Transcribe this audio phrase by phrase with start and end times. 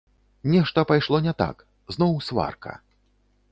[0.53, 1.63] Нешта пайшло не так,
[1.97, 2.71] зноў сварка.